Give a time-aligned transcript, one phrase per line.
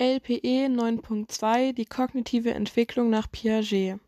[0.00, 3.98] LPE 9.2 Die kognitive Entwicklung nach Piaget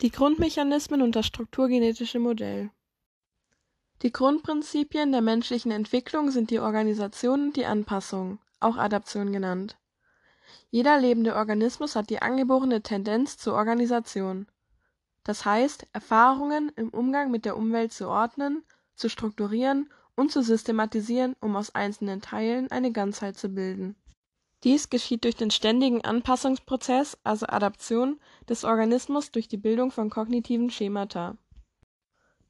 [0.00, 2.70] Die Grundmechanismen und das strukturgenetische Modell
[4.00, 9.76] Die Grundprinzipien der menschlichen Entwicklung sind die Organisation und die Anpassung, auch Adaption genannt.
[10.70, 14.46] Jeder lebende Organismus hat die angeborene Tendenz zur Organisation.
[15.22, 18.62] Das heißt, Erfahrungen im Umgang mit der Umwelt zu ordnen,
[18.94, 23.94] zu strukturieren und zu systematisieren, um aus einzelnen Teilen eine Ganzheit zu bilden.
[24.64, 28.18] Dies geschieht durch den ständigen Anpassungsprozess, also Adaption,
[28.48, 31.36] des Organismus durch die Bildung von kognitiven Schemata.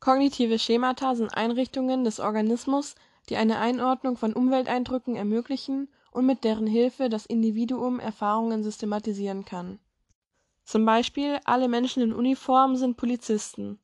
[0.00, 2.94] Kognitive Schemata sind Einrichtungen des Organismus,
[3.28, 9.78] die eine Einordnung von Umwelteindrücken ermöglichen und mit deren Hilfe das Individuum Erfahrungen systematisieren kann.
[10.64, 13.78] Zum Beispiel alle Menschen in Uniform sind Polizisten.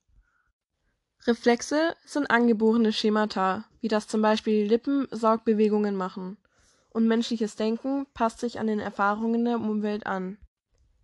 [1.27, 6.37] Reflexe sind angeborene Schemata, wie das zum Beispiel die Lippen Saugbewegungen machen.
[6.95, 10.39] Und menschliches Denken passt sich an den Erfahrungen der Umwelt an.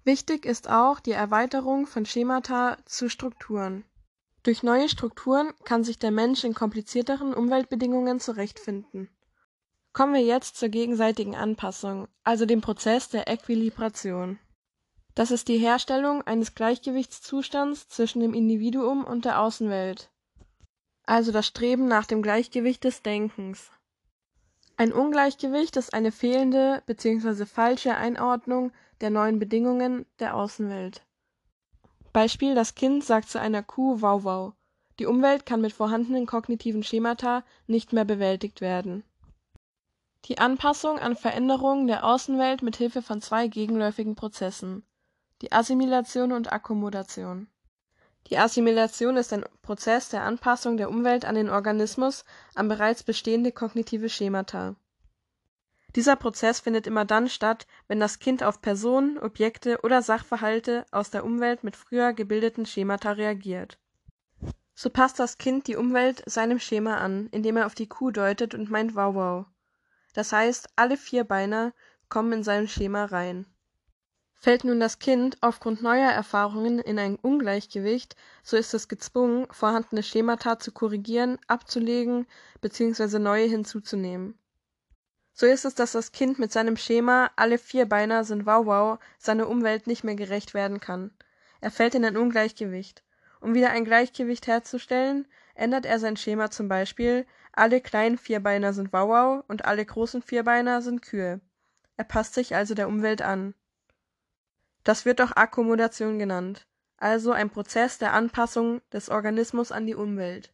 [0.04, 3.84] Wichtig ist auch die Erweiterung von Schemata zu Strukturen.
[4.42, 9.10] Durch neue Strukturen kann sich der Mensch in komplizierteren Umweltbedingungen zurechtfinden.
[9.92, 14.38] Kommen wir jetzt zur gegenseitigen Anpassung, also dem Prozess der Äquilibration.
[15.16, 20.08] Das ist die Herstellung eines Gleichgewichtszustands zwischen dem Individuum und der Außenwelt,
[21.04, 23.72] also das Streben nach dem Gleichgewicht des Denkens.
[24.80, 27.44] Ein Ungleichgewicht ist eine fehlende bzw.
[27.44, 31.02] falsche Einordnung der neuen Bedingungen der Außenwelt.
[32.14, 34.54] Beispiel Das Kind sagt zu einer Kuh Wau Wau.
[34.98, 39.04] Die Umwelt kann mit vorhandenen kognitiven Schemata nicht mehr bewältigt werden
[40.26, 44.84] die Anpassung an Veränderungen der Außenwelt mit Hilfe von zwei gegenläufigen Prozessen:
[45.42, 47.48] die Assimilation und Akkommodation.
[48.28, 53.52] Die Assimilation ist ein Prozess der Anpassung der Umwelt an den Organismus an bereits bestehende
[53.52, 54.76] kognitive Schemata.
[55.96, 61.10] Dieser Prozess findet immer dann statt, wenn das Kind auf Personen, Objekte oder Sachverhalte aus
[61.10, 63.78] der Umwelt mit früher gebildeten Schemata reagiert.
[64.74, 68.54] So passt das Kind die Umwelt seinem Schema an, indem er auf die Kuh deutet
[68.54, 69.46] und meint Wau Wau
[70.14, 71.72] das heißt, alle Vierbeiner
[72.08, 73.46] kommen in sein Schema rein.
[74.42, 80.02] Fällt nun das Kind aufgrund neuer Erfahrungen in ein Ungleichgewicht, so ist es gezwungen, vorhandene
[80.02, 82.26] Schemata zu korrigieren, abzulegen
[82.62, 83.18] bzw.
[83.18, 84.38] neue hinzuzunehmen.
[85.34, 89.86] So ist es, dass das Kind mit seinem Schema alle Vierbeiner sind wow seiner Umwelt
[89.86, 91.10] nicht mehr gerecht werden kann.
[91.60, 93.04] Er fällt in ein Ungleichgewicht.
[93.42, 98.90] Um wieder ein Gleichgewicht herzustellen, ändert er sein Schema zum Beispiel, alle kleinen Vierbeiner sind
[98.94, 101.42] Wauwau und alle großen Vierbeiner sind Kühe.
[101.98, 103.52] Er passt sich also der Umwelt an.
[104.84, 110.52] Das wird auch Akkommodation genannt, also ein Prozess der Anpassung des Organismus an die Umwelt.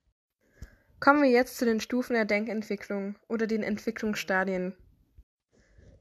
[0.99, 4.75] Kommen wir jetzt zu den Stufen der Denkentwicklung oder den Entwicklungsstadien.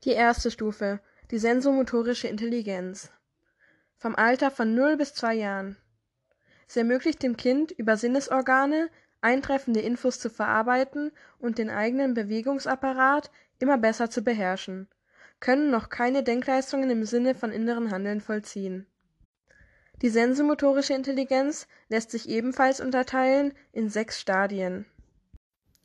[0.04, 1.00] Die erste Stufe,
[1.32, 3.12] die sensomotorische Intelligenz.
[3.98, 5.78] Vom Alter von 0 bis 2 Jahren.
[6.68, 8.90] Sie ermöglicht dem Kind, über Sinnesorgane
[9.22, 14.88] eintreffende Infos zu verarbeiten und den eigenen Bewegungsapparat immer besser zu beherrschen,
[15.40, 18.88] können noch keine Denkleistungen im Sinne von inneren Handeln vollziehen.
[20.02, 24.86] Die sensomotorische Intelligenz lässt sich ebenfalls unterteilen in sechs Stadien.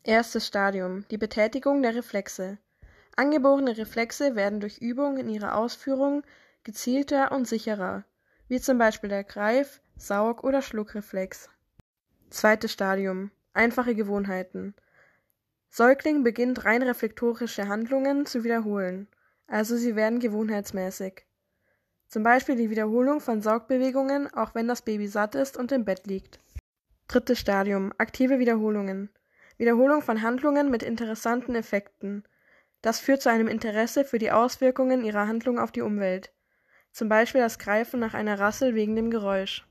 [0.03, 2.59] Erstes Stadium die Betätigung der Reflexe.
[3.17, 6.23] Angeborene Reflexe werden durch Übung in ihrer Ausführung
[6.65, 8.05] gezielter und sicherer,
[8.49, 11.51] wie zum Beispiel der Greif-, Saug- oder Schluckreflex.
[12.31, 14.75] Zweites Stadium Einfache Gewohnheiten
[15.69, 19.07] Säugling beginnt rein reflektorische Handlungen zu wiederholen,
[19.51, 21.27] also sie werden gewohnheitsmäßig.
[22.09, 26.07] Zum Beispiel die Wiederholung von Saugbewegungen, auch wenn das Baby satt ist und im Bett
[26.07, 26.41] liegt.
[27.09, 29.11] Drittes Stadium Aktive Wiederholungen
[29.59, 32.25] Wiederholung von Handlungen mit interessanten Effekten.
[32.81, 36.33] Das führt zu einem Interesse für die Auswirkungen ihrer Handlung auf die Umwelt.
[36.93, 39.67] Zum Beispiel das Greifen nach einer Rassel wegen dem Geräusch.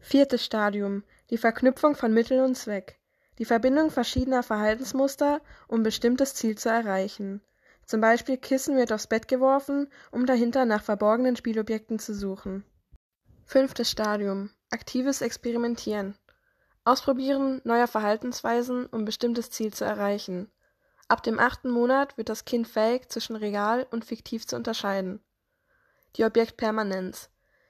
[0.00, 2.98] Viertes Stadium die Verknüpfung von Mittel und Zweck,
[3.38, 7.40] die Verbindung verschiedener Verhaltensmuster, um bestimmtes Ziel zu erreichen.
[7.92, 12.64] Zum Beispiel Kissen wird aufs Bett geworfen, um dahinter nach verborgenen Spielobjekten zu suchen.
[13.44, 16.16] Fünftes Stadium aktives Experimentieren.
[16.84, 20.50] Ausprobieren neuer Verhaltensweisen, um bestimmtes Ziel zu erreichen.
[21.06, 25.20] Ab dem achten Monat wird das Kind fähig, zwischen real und fiktiv zu unterscheiden.
[26.16, 27.28] Die Objektpermanenz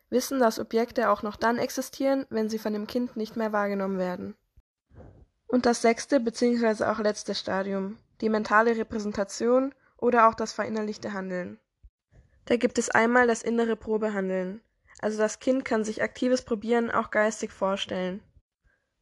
[0.09, 3.99] wissen, dass Objekte auch noch dann existieren, wenn sie von dem Kind nicht mehr wahrgenommen
[3.99, 4.37] werden.
[5.49, 6.85] Und das sechste bzw.
[6.85, 11.59] auch letzte Stadium, die mentale Repräsentation oder auch das verinnerlichte Handeln.
[12.45, 14.61] Da gibt es einmal das innere Probehandeln,
[15.01, 18.23] also das Kind kann sich aktives Probieren auch geistig vorstellen.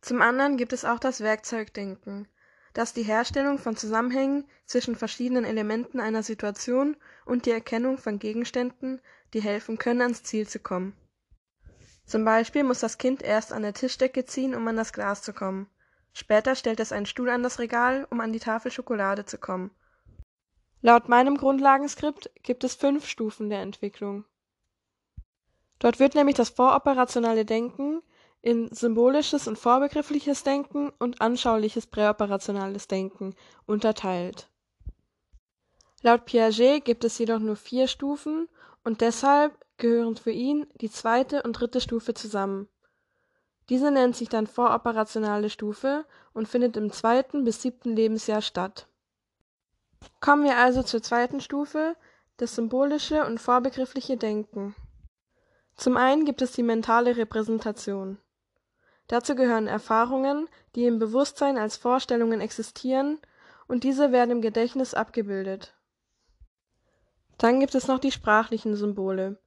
[0.00, 2.28] Zum anderen gibt es auch das Werkzeugdenken.
[2.72, 9.00] dass die Herstellung von Zusammenhängen zwischen verschiedenen Elementen einer Situation und die Erkennung von Gegenständen,
[9.34, 10.96] die helfen können, ans Ziel zu kommen.
[12.06, 15.32] Zum Beispiel muss das Kind erst an der Tischdecke ziehen, um an das Glas zu
[15.32, 15.68] kommen.
[16.12, 19.70] Später stellt es einen Stuhl an das Regal, um an die Tafel Schokolade zu kommen.
[20.82, 24.24] Laut meinem Grundlagenskript gibt es fünf Stufen der Entwicklung.
[25.78, 28.02] Dort wird nämlich das voroperationale Denken
[28.42, 33.34] in symbolisches und vorbegriffliches Denken und anschauliches präoperationales Denken
[33.66, 34.48] unterteilt.
[36.02, 38.48] Laut Piaget gibt es jedoch nur vier Stufen
[38.84, 42.68] und deshalb gehören für ihn die zweite und dritte Stufe zusammen.
[43.68, 48.88] Diese nennt sich dann voroperationale Stufe und findet im zweiten bis siebten Lebensjahr statt.
[50.20, 51.96] Kommen wir also zur zweiten Stufe,
[52.36, 54.74] das symbolische und vorbegriffliche Denken.
[55.76, 58.18] Zum einen gibt es die mentale Repräsentation.
[59.08, 63.18] Dazu gehören Erfahrungen, die im Bewusstsein als Vorstellungen existieren,
[63.66, 65.74] und diese werden im Gedächtnis abgebildet.
[67.38, 69.38] Dann gibt es noch die sprachlichen Symbole.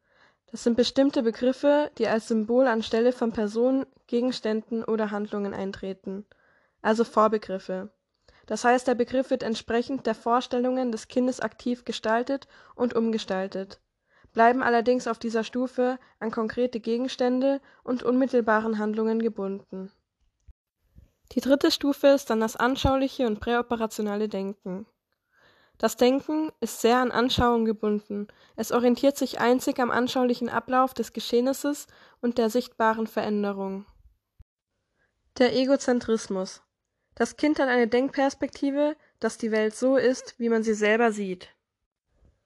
[0.50, 6.26] Das sind bestimmte Begriffe, die als Symbol anstelle von Personen, Gegenständen oder Handlungen eintreten,
[6.82, 7.92] also Vorbegriffe.
[8.46, 13.80] Das heißt, der Begriff wird entsprechend der Vorstellungen des Kindes aktiv gestaltet und umgestaltet
[14.34, 19.92] bleiben allerdings auf dieser Stufe an konkrete Gegenstände und unmittelbaren Handlungen gebunden.
[21.32, 24.86] Die dritte Stufe ist dann das anschauliche und präoperationale Denken.
[25.78, 31.14] Das Denken ist sehr an Anschauung gebunden, es orientiert sich einzig am anschaulichen Ablauf des
[31.14, 31.88] Geschehnisses
[32.22, 33.86] und der sichtbaren Veränderung.
[35.40, 36.63] Der Egozentrismus.
[37.16, 41.50] Das Kind hat eine Denkperspektive, dass die Welt so ist, wie man sie selber sieht.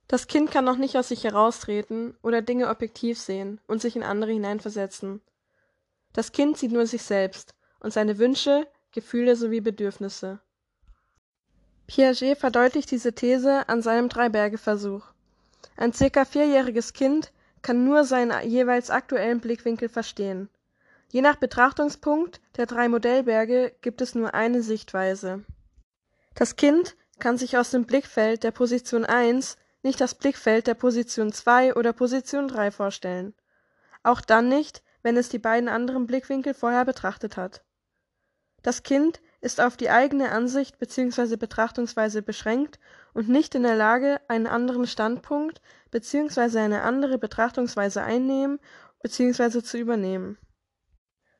[0.07, 4.03] Das Kind kann noch nicht aus sich heraustreten oder Dinge objektiv sehen und sich in
[4.03, 5.21] andere hineinversetzen.
[6.13, 10.39] Das Kind sieht nur sich selbst und seine Wünsche, Gefühle sowie Bedürfnisse.
[11.87, 15.05] Piaget verdeutlicht diese These an seinem Drei-Berge-Versuch.
[15.75, 17.31] Ein circa vierjähriges Kind
[17.61, 20.49] kann nur seinen jeweils aktuellen Blickwinkel verstehen.
[21.09, 25.45] Je nach Betrachtungspunkt der drei Modellberge gibt es nur eine Sichtweise.
[26.35, 31.31] Das Kind kann sich aus dem Blickfeld der Position 1 nicht das Blickfeld der Position
[31.31, 33.33] 2 oder Position 3 vorstellen.
[34.03, 37.63] Auch dann nicht, wenn es die beiden anderen Blickwinkel vorher betrachtet hat.
[38.63, 41.37] Das Kind ist auf die eigene Ansicht bzw.
[41.37, 42.79] Betrachtungsweise beschränkt
[43.13, 45.61] und nicht in der Lage, einen anderen Standpunkt
[45.91, 46.59] bzw.
[46.59, 48.59] eine andere Betrachtungsweise einnehmen
[49.01, 49.61] bzw.
[49.61, 50.37] zu übernehmen.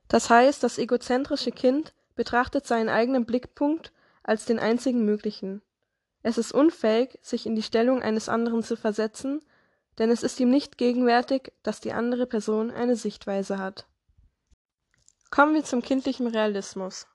[0.08, 3.92] Das heißt, das egozentrische Kind betrachtet seinen eigenen Blickpunkt
[4.24, 5.62] als den einzigen möglichen
[6.28, 9.40] es ist unfähig, sich in die Stellung eines anderen zu versetzen,
[9.98, 13.88] denn es ist ihm nicht gegenwärtig, dass die andere Person eine Sichtweise hat.
[15.32, 17.08] Kommen wir zum kindlichen Realismus.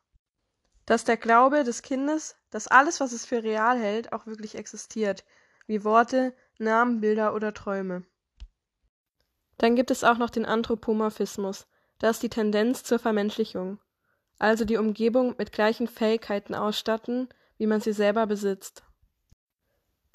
[0.87, 5.27] Dass der Glaube des Kindes, dass alles, was es für real hält, auch wirklich existiert,
[5.67, 8.07] wie Worte, Namen, Bilder oder Träume.
[9.59, 11.67] Dann gibt es auch noch den Anthropomorphismus,
[12.03, 13.79] das ist die Tendenz zur Vermenschlichung,
[14.41, 17.29] also die Umgebung mit gleichen Fähigkeiten ausstatten,
[17.59, 18.83] wie man sie selber besitzt.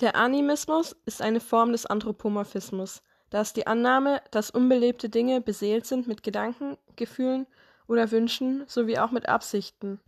[0.02, 5.86] Der Animismus ist eine Form des Anthropomorphismus, da es die Annahme, dass unbelebte Dinge beseelt
[5.86, 7.48] sind mit Gedanken, Gefühlen
[7.88, 10.02] oder Wünschen sowie auch mit Absichten.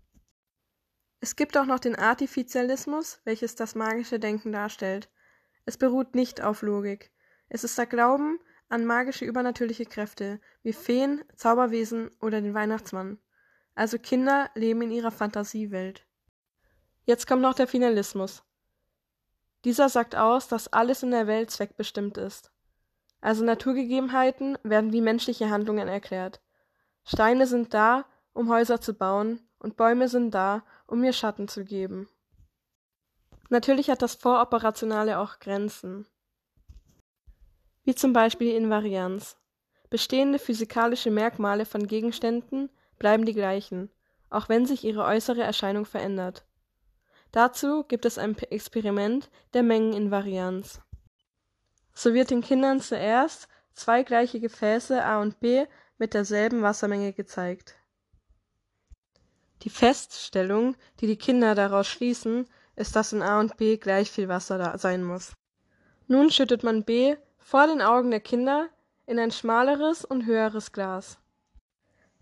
[1.21, 5.09] Es gibt auch noch den Artificialismus, welches das magische Denken darstellt.
[5.63, 7.09] Es beruht nicht auf Logik.
[7.47, 8.37] Es ist der Glauben
[8.69, 13.19] an magische übernatürliche Kräfte, wie Feen, Zauberwesen oder den Weihnachtsmann.
[13.75, 16.05] Also Kinder leben in ihrer Fantasiewelt.
[17.03, 18.43] Jetzt kommt noch der Finalismus.
[19.65, 22.51] Dieser sagt aus, dass alles in der Welt zweckbestimmt ist.
[23.21, 26.41] Also Naturgegebenheiten werden wie menschliche Handlungen erklärt.
[27.03, 31.65] Steine sind da, um Häuser zu bauen, und Bäume sind da, um mir Schatten zu
[31.65, 32.07] geben.
[33.49, 36.07] Natürlich hat das Voroperationale auch Grenzen.
[37.83, 39.37] Wie zum Beispiel die Invarianz.
[39.89, 42.69] Bestehende physikalische Merkmale von Gegenständen
[42.99, 43.89] bleiben die gleichen,
[44.29, 46.45] auch wenn sich ihre äußere Erscheinung verändert.
[47.31, 50.81] Dazu gibt es ein Experiment der Mengeninvarianz.
[51.93, 55.65] So wird den Kindern zuerst zwei gleiche Gefäße A und B
[55.97, 57.75] mit derselben Wassermenge gezeigt.
[59.63, 64.29] Die Feststellung, die die Kinder daraus schließen, ist, dass in A und B gleich viel
[64.29, 65.33] Wasser sein muss.
[66.07, 67.17] Nun schüttet man B
[67.49, 68.69] vor den Augen der Kinder
[69.07, 71.17] in ein schmaleres und höheres Glas.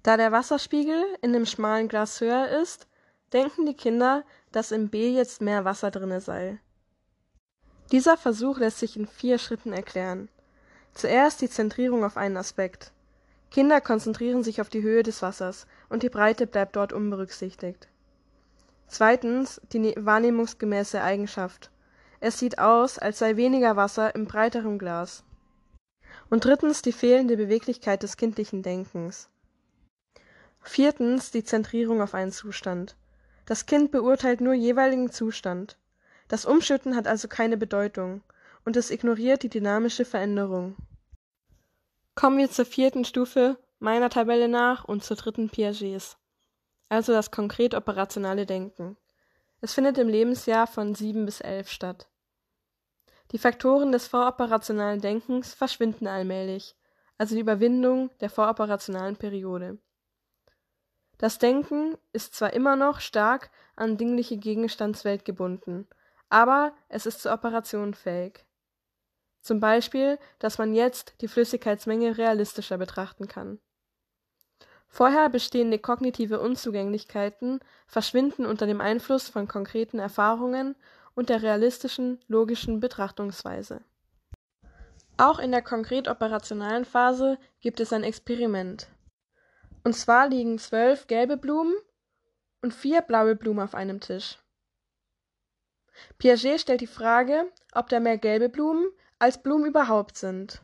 [0.02, 2.88] Da der Wasserspiegel in dem schmalen Glas höher ist,
[3.34, 6.62] denken die Kinder, dass im B jetzt mehr Wasser drinne sei.
[7.92, 10.30] Dieser Versuch lässt sich in vier Schritten erklären.
[10.94, 12.94] Zuerst die Zentrierung auf einen Aspekt.
[13.52, 17.90] Kinder konzentrieren sich auf die Höhe des Wassers und die Breite bleibt dort unberücksichtigt.
[18.88, 21.70] Zweitens die ne-, wahrnehmungsgemäße Eigenschaft.
[22.20, 25.24] Es sieht aus, als sei weniger Wasser im breiteren Glas.
[26.30, 29.30] Und drittens die fehlende Beweglichkeit des kindlichen Denkens.
[30.62, 32.96] Viertens die Zentrierung auf einen Zustand.
[33.46, 35.78] Das Kind beurteilt nur jeweiligen Zustand.
[36.28, 38.22] Das Umschütten hat also keine Bedeutung
[38.66, 40.76] und es ignoriert die dynamische Veränderung.
[42.16, 46.18] Kommen wir zur vierten Stufe meiner Tabelle nach und zur dritten Piagets,
[46.90, 48.98] also das konkret operationale Denken.
[49.60, 52.08] Es findet im Lebensjahr von sieben bis elf statt.
[53.32, 56.76] Die Faktoren des voroperationalen Denkens verschwinden allmählich,
[57.18, 59.80] also die Überwindung der voroperationalen Periode.
[61.18, 65.88] Das Denken ist zwar immer noch stark an dingliche Gegenstandswelt gebunden,
[66.30, 68.46] aber es ist zur Operation fähig.
[69.42, 73.60] Zum Beispiel, dass man jetzt die Flüssigkeitsmenge realistischer betrachten kann.
[74.88, 80.76] Vorher bestehende kognitive Unzugänglichkeiten verschwinden unter dem Einfluss von konkreten Erfahrungen
[81.14, 83.82] und der realistischen, logischen Betrachtungsweise.
[85.18, 88.88] Auch in der konkret operationalen Phase gibt es ein Experiment.
[89.84, 91.76] Und zwar liegen zwölf gelbe Blumen
[92.62, 94.38] und vier blaue Blumen auf einem Tisch.
[96.20, 98.88] Piaget stellt die Frage, ob da mehr gelbe Blumen
[99.20, 100.62] als Blumen überhaupt sind.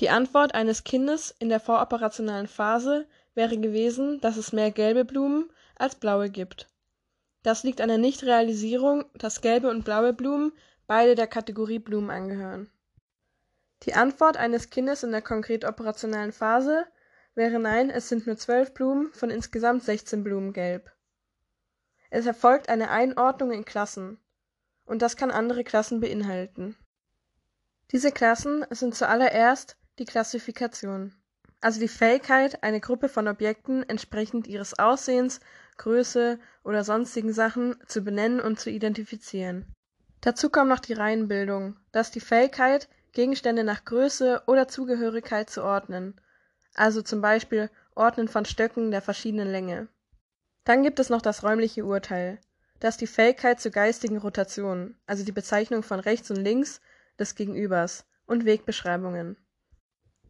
[0.00, 5.50] Die Antwort eines Kindes in der voroperationalen Phase wäre gewesen, dass es mehr gelbe Blumen
[5.76, 6.70] als blaue gibt.
[7.42, 10.52] Das liegt an der Nichtrealisierung, dass gelbe und blaue Blumen
[10.86, 12.70] beide der Kategorie Blumen angehören.
[13.82, 16.86] Die Antwort eines Kindes in der konkret operationalen Phase
[17.34, 20.90] wäre nein, es sind nur zwölf Blumen von insgesamt 16 Blumen gelb.
[22.10, 24.18] Es erfolgt eine Einordnung in Klassen
[24.86, 26.76] und das kann andere Klassen beinhalten.
[27.90, 31.14] Diese Klassen sind zuallererst die Klassifikation,
[31.64, 35.40] also die Fähigkeit, eine Gruppe von Objekten entsprechend ihres Aussehens,
[35.78, 39.64] Größe oder sonstigen Sachen zu benennen und zu identifizieren.
[40.20, 46.20] Dazu kommt noch die Reihenbildung, das die Fähigkeit, Gegenstände nach Größe oder Zugehörigkeit zu ordnen,
[46.74, 49.88] also zum Beispiel Ordnen von Stöcken der verschiedenen Länge.
[50.64, 52.40] Dann gibt es noch das räumliche Urteil,
[52.78, 56.82] das die Fähigkeit zur geistigen Rotation, also die Bezeichnung von rechts und links
[57.18, 59.38] des Gegenübers und Wegbeschreibungen.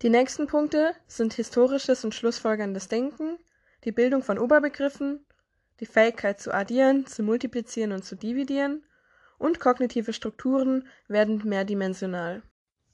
[0.02, 3.38] Die nächsten Punkte sind historisches und schlussfolgerndes Denken,
[3.84, 5.24] die Bildung von Oberbegriffen,
[5.80, 8.84] die Fähigkeit zu addieren, zu multiplizieren und zu dividieren
[9.38, 12.42] und kognitive Strukturen werden mehrdimensional.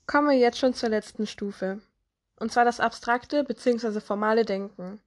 [0.06, 1.80] Kommen wir jetzt schon zur letzten Stufe,
[2.36, 4.00] und zwar das abstrakte bzw.
[4.00, 5.00] formale Denken.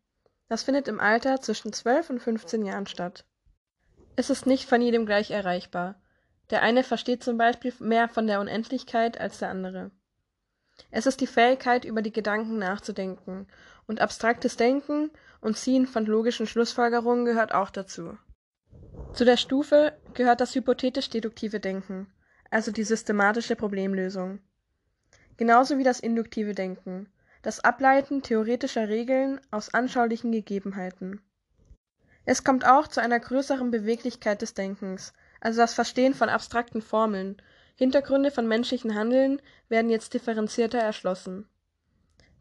[0.49, 3.25] Das findet im Alter zwischen 12 und 15 Jahren statt.
[4.15, 5.95] Es ist nicht von jedem gleich erreichbar.
[6.49, 9.91] Der eine versteht zum Beispiel mehr von der Unendlichkeit als der andere.
[10.91, 13.47] Es ist die Fähigkeit, über die Gedanken nachzudenken,
[13.87, 15.11] und abstraktes Denken
[15.41, 18.17] und Ziehen von logischen Schlussfolgerungen gehört auch dazu.
[19.13, 22.11] Zu der Stufe gehört das hypothetisch-deduktive Denken,
[22.49, 24.39] also die systematische Problemlösung.
[25.37, 27.11] Genauso wie das induktive Denken,
[27.41, 31.21] das Ableiten theoretischer Regeln aus anschaulichen Gegebenheiten.
[32.25, 37.41] Es kommt auch zu einer größeren Beweglichkeit des Denkens, also das Verstehen von abstrakten Formeln.
[37.75, 41.47] Hintergründe von menschlichen Handeln werden jetzt differenzierter erschlossen.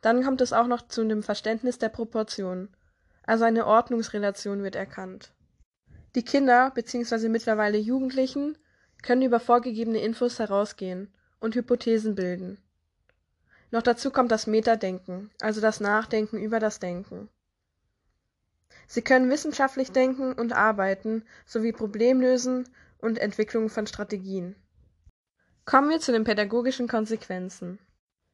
[0.00, 2.68] Dann kommt es auch noch zu dem Verständnis der Proportion,
[3.24, 5.32] also eine Ordnungsrelation wird erkannt.
[6.14, 7.28] Die Kinder bzw.
[7.28, 8.58] mittlerweile Jugendlichen
[9.02, 12.58] können über vorgegebene Infos herausgehen und Hypothesen bilden.
[13.70, 17.30] Noch dazu kommt das Metadenken, also das Nachdenken über das Denken.
[18.86, 24.56] Sie können wissenschaftlich denken und arbeiten sowie Problemlösen und Entwicklung von Strategien.
[25.64, 27.78] Kommen wir zu den pädagogischen Konsequenzen.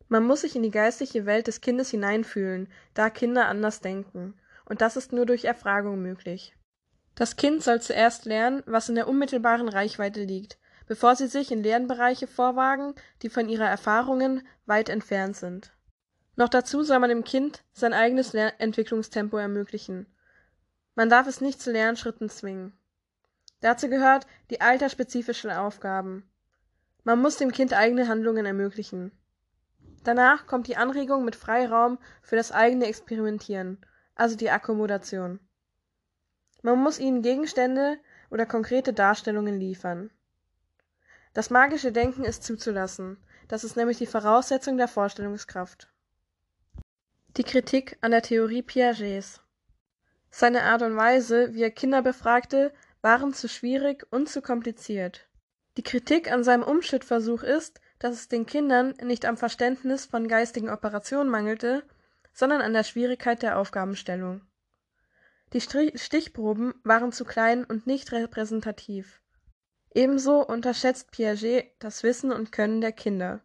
[0.08, 4.80] Man muss sich in die geistliche Welt des Kindes hineinfühlen, da Kinder anders denken, und
[4.80, 6.54] das ist nur durch Erfragung möglich.
[7.14, 11.62] Das Kind soll zuerst lernen, was in der unmittelbaren Reichweite liegt, bevor sie sich in
[11.62, 15.72] Lernbereiche vorwagen, die von ihrer Erfahrungen weit entfernt sind.
[16.36, 20.06] Noch dazu soll man dem Kind sein eigenes Entwicklungstempo ermöglichen
[20.98, 22.76] man darf es nicht zu Lernschritten zwingen.
[23.60, 26.28] Dazu gehört die altersspezifischen Aufgaben.
[27.04, 29.12] Man muss dem Kind eigene Handlungen ermöglichen.
[30.04, 33.78] Danach kommt die Anregung mit Freiraum für das eigene Experimentieren,
[34.14, 35.40] also die Akkommodation.
[36.62, 37.98] Man muss ihnen Gegenstände
[38.30, 40.10] oder konkrete Darstellungen liefern.
[41.34, 43.16] Das magische Denken ist zuzulassen,
[43.48, 45.88] das ist nämlich die Voraussetzung der Vorstellungskraft.
[47.36, 49.40] Die Kritik an der Theorie Piagets
[50.30, 55.27] seine Art und Weise, wie er Kinder befragte, waren zu schwierig und zu kompliziert.
[55.78, 60.70] Die Kritik an seinem Umschnittversuch ist, dass es den Kindern nicht am Verständnis von geistigen
[60.70, 61.84] Operationen mangelte,
[62.32, 64.40] sondern an der Schwierigkeit der Aufgabenstellung.
[65.52, 69.22] Die Stichproben waren zu klein und nicht repräsentativ.
[69.94, 73.40] Ebenso unterschätzt Piaget das Wissen und Können der Kinder.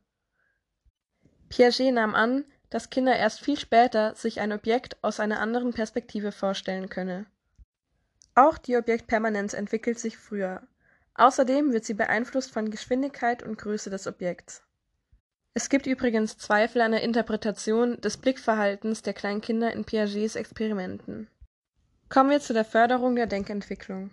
[1.50, 6.32] Piaget nahm an, dass Kinder erst viel später sich ein Objekt aus einer anderen Perspektive
[6.32, 7.28] vorstellen könne.
[8.34, 10.64] Auch die Objektpermanenz entwickelt sich früher.
[11.16, 14.64] Außerdem wird sie beeinflusst von Geschwindigkeit und Größe des Objekts.
[15.54, 21.28] Es gibt übrigens Zweifel an der Interpretation des Blickverhaltens der Kleinkinder in Piagets Experimenten.
[22.10, 24.10] Kommen wir zu der Förderung der Denkentwicklung.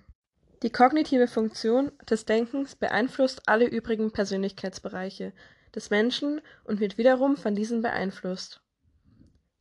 [0.63, 5.33] Die kognitive Funktion des Denkens beeinflusst alle übrigen Persönlichkeitsbereiche
[5.75, 8.61] des Menschen und wird wiederum von diesen beeinflusst.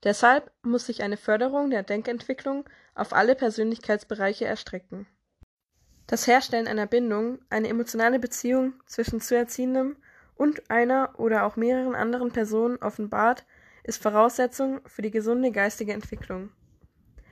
[0.04, 5.08] Deshalb muss sich eine Förderung der Denkentwicklung auf alle Persönlichkeitsbereiche erstrecken.
[6.10, 9.96] Das Herstellen einer Bindung, eine emotionale Beziehung zwischen zu Erziehendem
[10.36, 13.46] und einer oder auch mehreren anderen Personen offenbart,
[13.84, 16.50] ist Voraussetzung für die gesunde geistige Entwicklung.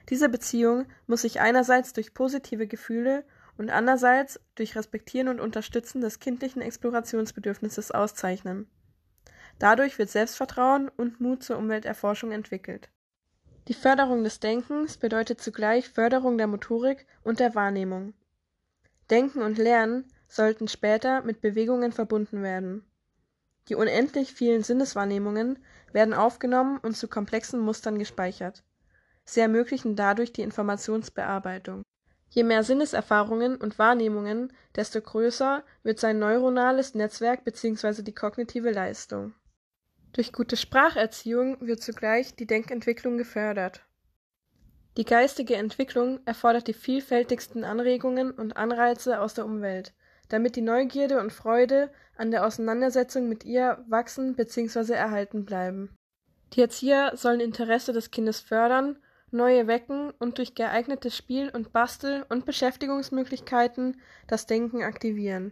[0.10, 3.25] Diese Beziehung muss sich einerseits durch positive Gefühle
[3.57, 8.69] und andererseits durch Respektieren und Unterstützen des kindlichen Explorationsbedürfnisses auszeichnen.
[9.57, 12.91] Dadurch wird Selbstvertrauen und Mut zur Umwelterforschung entwickelt.
[13.69, 18.13] Die Förderung des Denkens bedeutet zugleich Förderung der Motorik und der Wahrnehmung.
[19.09, 22.83] Denken und Lernen sollten später mit Bewegungen verbunden werden.
[23.69, 25.59] Die unendlich vielen Sinneswahrnehmungen
[25.91, 28.63] werden aufgenommen und zu komplexen Mustern gespeichert.
[29.25, 31.83] Sie ermöglichen dadurch die Informationsbearbeitung.
[32.29, 38.03] Je mehr Sinneserfahrungen und Wahrnehmungen, desto größer wird sein neuronales Netzwerk bzw.
[38.03, 39.33] die kognitive Leistung.
[40.13, 43.87] Durch gute Spracherziehung wird zugleich die Denkentwicklung gefördert.
[44.98, 49.94] Die geistige Entwicklung erfordert die vielfältigsten Anregungen und Anreize aus der Umwelt,
[50.30, 54.94] damit die Neugierde und Freude an der Auseinandersetzung mit ihr wachsen bzw.
[54.94, 55.96] erhalten bleiben.
[56.54, 58.98] Die Erzieher sollen Interesse des Kindes fördern
[59.30, 65.51] neue wecken und durch geeignete Spiel- und Bastel- und Beschäftigungsmöglichkeiten das Denken aktivieren.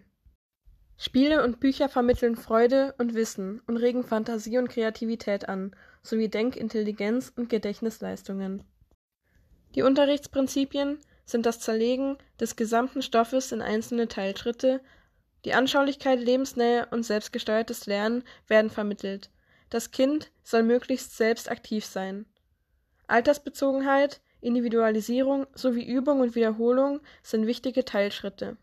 [0.97, 7.33] Spiele und Bücher vermitteln Freude und Wissen und regen Fantasie und Kreativität an, sowie Denkintelligenz
[7.35, 8.63] und Gedächtnisleistungen.
[9.75, 14.81] Die Unterrichtsprinzipien sind das Zerlegen des gesamten Stoffes in einzelne Teilschritte,
[15.43, 19.29] die Anschaulichkeit, Lebensnähe und selbstgesteuertes Lernen werden vermittelt.
[19.69, 22.25] Das Kind soll möglichst selbst aktiv sein.
[23.07, 28.57] Altersbezogenheit, Individualisierung sowie Übung und Wiederholung sind wichtige Teilschritte